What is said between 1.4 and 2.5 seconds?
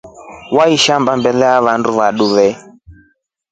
ya vandu vatrue.